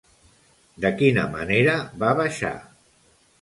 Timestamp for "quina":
1.01-1.25